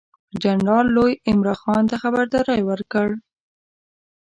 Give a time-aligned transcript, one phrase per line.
[0.43, 3.07] جنرال لو عمرا خان ته خبرداری ورکړ.